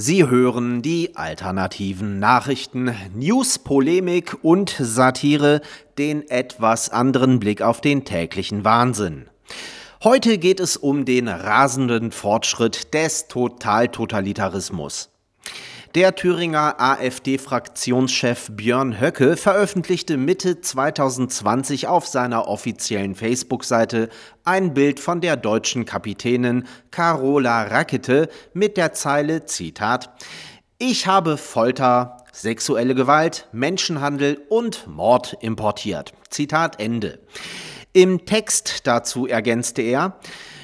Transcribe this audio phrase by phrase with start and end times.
[0.00, 5.60] Sie hören die alternativen Nachrichten, News, Polemik und Satire,
[5.98, 9.28] den etwas anderen Blick auf den täglichen Wahnsinn.
[10.04, 15.10] Heute geht es um den rasenden Fortschritt des Totaltotalitarismus.
[15.94, 24.10] Der Thüringer AfD-Fraktionschef Björn Höcke veröffentlichte Mitte 2020 auf seiner offiziellen Facebook-Seite
[24.44, 30.10] ein Bild von der deutschen Kapitänin Carola Rakete mit der Zeile Zitat
[30.76, 36.12] Ich habe Folter, sexuelle Gewalt, Menschenhandel und Mord importiert.
[36.28, 37.18] Zitat Ende.
[37.94, 40.18] Im Text dazu ergänzte er,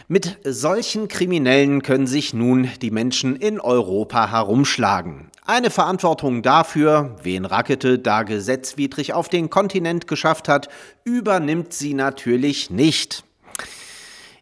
[0.09, 5.31] mit solchen Kriminellen können sich nun die Menschen in Europa herumschlagen.
[5.47, 10.69] Eine Verantwortung dafür, wen Rakete da gesetzwidrig auf den Kontinent geschafft hat,
[11.05, 13.25] übernimmt sie natürlich nicht.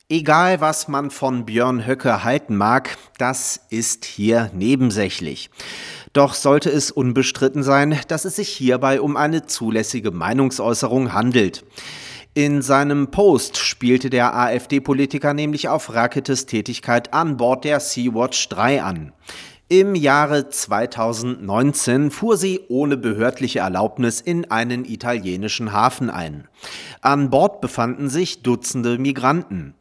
[0.08, 5.48] Egal, was man von Björn Höcke halten mag, das ist hier nebensächlich.
[6.12, 11.64] Doch sollte es unbestritten sein, dass es sich hierbei um eine zulässige Meinungsäußerung handelt.
[12.34, 18.82] In seinem Post spielte der AfD-Politiker nämlich auf Raketes Tätigkeit an Bord der Sea-Watch 3
[18.82, 19.12] an.
[19.68, 26.48] Im Jahre 2019 fuhr sie ohne behördliche Erlaubnis in einen italienischen Hafen ein.
[27.02, 29.74] An Bord befanden sich Dutzende Migranten.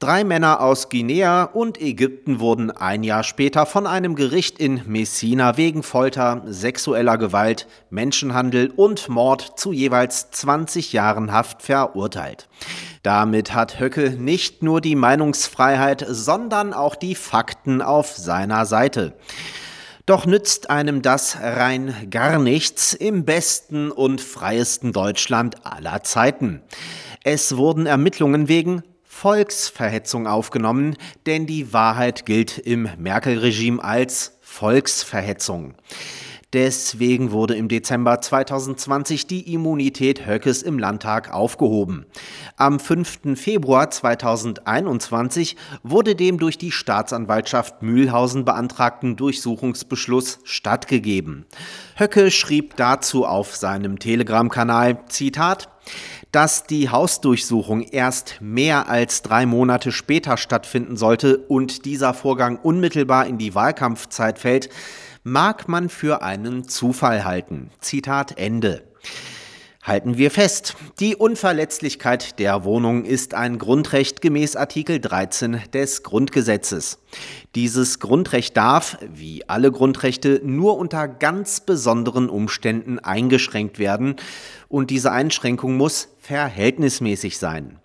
[0.00, 5.56] Drei Männer aus Guinea und Ägypten wurden ein Jahr später von einem Gericht in Messina
[5.56, 12.48] wegen Folter, sexueller Gewalt, Menschenhandel und Mord zu jeweils 20 Jahren Haft verurteilt.
[13.02, 19.14] Damit hat Höcke nicht nur die Meinungsfreiheit, sondern auch die Fakten auf seiner Seite.
[20.06, 26.62] Doch nützt einem das rein gar nichts im besten und freiesten Deutschland aller Zeiten.
[27.24, 28.84] Es wurden Ermittlungen wegen
[29.20, 35.74] Volksverhetzung aufgenommen, denn die Wahrheit gilt im Merkel-Regime als Volksverhetzung.
[36.54, 42.06] Deswegen wurde im Dezember 2020 die Immunität Höckes im Landtag aufgehoben.
[42.56, 43.38] Am 5.
[43.38, 51.44] Februar 2021 wurde dem durch die Staatsanwaltschaft Mühlhausen beantragten Durchsuchungsbeschluss stattgegeben.
[51.96, 55.68] Höcke schrieb dazu auf seinem Telegram-Kanal, Zitat,
[56.32, 63.26] dass die Hausdurchsuchung erst mehr als drei Monate später stattfinden sollte und dieser Vorgang unmittelbar
[63.26, 64.70] in die Wahlkampfzeit fällt,
[65.32, 67.70] mag man für einen Zufall halten.
[67.80, 68.82] Zitat Ende.
[69.82, 76.98] Halten wir fest, die Unverletzlichkeit der Wohnung ist ein Grundrecht gemäß Artikel 13 des Grundgesetzes.
[77.54, 84.16] Dieses Grundrecht darf, wie alle Grundrechte, nur unter ganz besonderen Umständen eingeschränkt werden
[84.68, 87.78] und diese Einschränkung muss verhältnismäßig sein.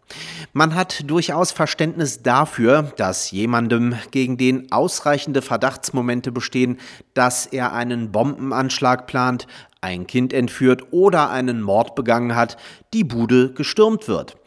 [0.55, 6.79] Man hat durchaus Verständnis dafür, dass jemandem, gegen den ausreichende Verdachtsmomente bestehen,
[7.15, 9.47] dass er einen Bombenanschlag plant,
[9.81, 12.57] ein Kind entführt oder einen Mord begangen hat,
[12.93, 14.37] die Bude gestürmt wird.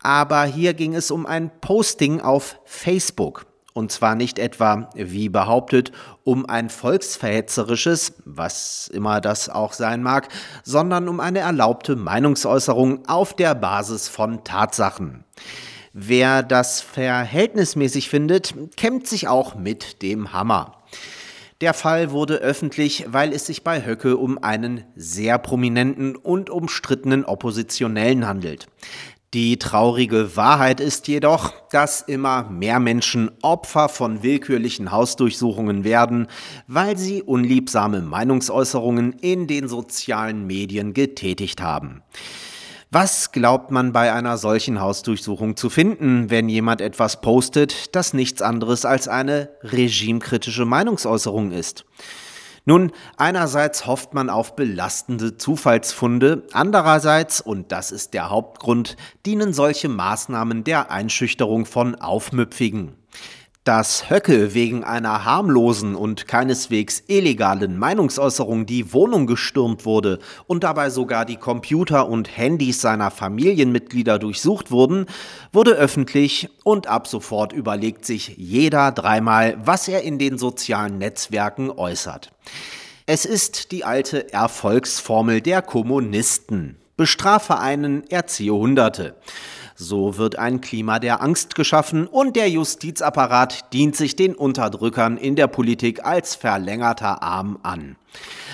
[0.00, 3.46] Aber hier ging es um ein Posting auf Facebook.
[3.74, 5.90] Und zwar nicht etwa, wie behauptet,
[6.22, 10.28] um ein volksverhetzerisches, was immer das auch sein mag,
[10.62, 15.24] sondern um eine erlaubte Meinungsäußerung auf der Basis von Tatsachen.
[15.92, 20.84] Wer das verhältnismäßig findet, kämmt sich auch mit dem Hammer.
[21.60, 27.24] Der Fall wurde öffentlich, weil es sich bei Höcke um einen sehr prominenten und umstrittenen
[27.24, 28.66] Oppositionellen handelt.
[29.34, 36.28] Die traurige Wahrheit ist jedoch, dass immer mehr Menschen Opfer von willkürlichen Hausdurchsuchungen werden,
[36.68, 42.04] weil sie unliebsame Meinungsäußerungen in den sozialen Medien getätigt haben.
[42.92, 48.40] Was glaubt man bei einer solchen Hausdurchsuchung zu finden, wenn jemand etwas postet, das nichts
[48.40, 51.84] anderes als eine regimekritische Meinungsäußerung ist?
[52.66, 59.90] Nun, einerseits hofft man auf belastende Zufallsfunde, andererseits, und das ist der Hauptgrund, dienen solche
[59.90, 62.96] Maßnahmen der Einschüchterung von Aufmüpfigen.
[63.64, 70.90] Dass Höcke wegen einer harmlosen und keineswegs illegalen Meinungsäußerung die Wohnung gestürmt wurde und dabei
[70.90, 75.06] sogar die Computer und Handys seiner Familienmitglieder durchsucht wurden,
[75.50, 81.70] wurde öffentlich und ab sofort überlegt sich jeder dreimal, was er in den sozialen Netzwerken
[81.70, 82.32] äußert.
[83.06, 86.76] Es ist die alte Erfolgsformel der Kommunisten.
[86.98, 89.16] Bestrafe einen, erziehe Hunderte.
[89.76, 95.34] So wird ein Klima der Angst geschaffen und der Justizapparat dient sich den Unterdrückern in
[95.34, 97.96] der Politik als verlängerter Arm an.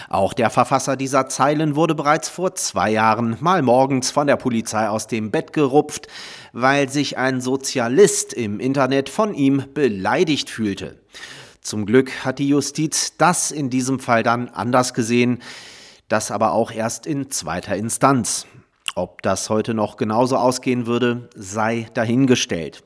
[0.09, 4.89] Auch der Verfasser dieser Zeilen wurde bereits vor zwei Jahren mal morgens von der Polizei
[4.89, 6.09] aus dem Bett gerupft,
[6.55, 10.99] weil sich ein Sozialist im Internet von ihm beleidigt fühlte.
[11.61, 15.41] Zum Glück hat die Justiz das in diesem Fall dann anders gesehen,
[16.09, 18.47] das aber auch erst in zweiter Instanz.
[18.95, 22.83] Ob das heute noch genauso ausgehen würde, sei dahingestellt.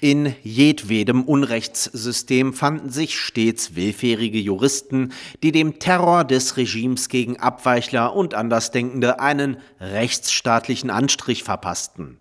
[0.00, 5.12] In jedwedem Unrechtssystem fanden sich stets willfährige Juristen,
[5.42, 12.18] die dem Terror des Regimes gegen Abweichler und Andersdenkende einen rechtsstaatlichen Anstrich verpassten.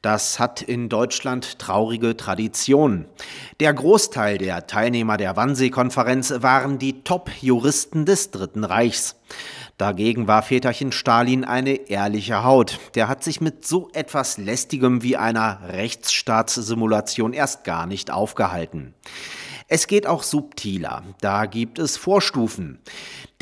[0.00, 3.06] Das hat in Deutschland traurige Tradition.
[3.58, 9.16] Der Großteil der Teilnehmer der Wannsee-Konferenz waren die Top-Juristen des Dritten Reichs.
[9.78, 12.80] Dagegen war Väterchen Stalin eine ehrliche Haut.
[12.96, 18.94] Der hat sich mit so etwas Lästigem wie einer Rechtsstaatssimulation erst gar nicht aufgehalten.
[19.70, 21.02] Es geht auch subtiler.
[21.20, 22.78] Da gibt es Vorstufen.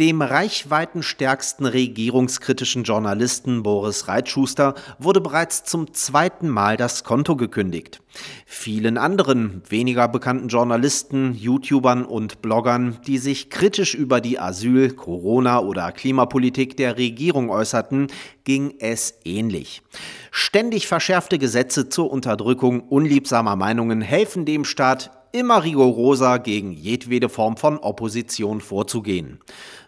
[0.00, 8.02] Dem reichweitenstärksten regierungskritischen Journalisten Boris Reitschuster wurde bereits zum zweiten Mal das Konto gekündigt.
[8.44, 15.60] Vielen anderen, weniger bekannten Journalisten, YouTubern und Bloggern, die sich kritisch über die Asyl-, Corona-
[15.60, 18.08] oder Klimapolitik der Regierung äußerten,
[18.46, 19.82] ging es ähnlich.
[20.30, 27.58] Ständig verschärfte Gesetze zur Unterdrückung unliebsamer Meinungen helfen dem Staat immer rigoroser gegen jedwede Form
[27.58, 29.40] von Opposition vorzugehen.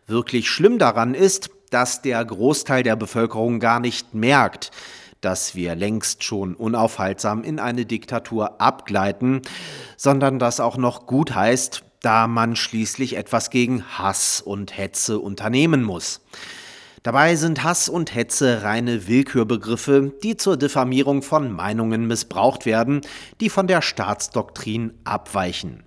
[0.06, 4.70] Wirklich schlimm daran ist, dass der Großteil der Bevölkerung gar nicht merkt,
[5.20, 9.43] dass wir längst schon unaufhaltsam in eine Diktatur abgleiten,
[9.96, 15.82] sondern das auch noch gut heißt, da man schließlich etwas gegen Hass und Hetze unternehmen
[15.82, 16.20] muss.
[17.02, 23.02] Dabei sind Hass und Hetze reine Willkürbegriffe, die zur Diffamierung von Meinungen missbraucht werden,
[23.40, 25.84] die von der Staatsdoktrin abweichen.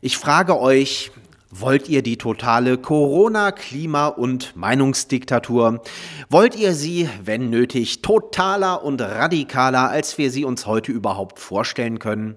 [0.00, 1.10] Ich frage euch,
[1.50, 5.82] wollt ihr die totale Corona-, Klima- und Meinungsdiktatur?
[6.28, 11.98] Wollt ihr sie, wenn nötig, totaler und radikaler, als wir sie uns heute überhaupt vorstellen
[11.98, 12.36] können?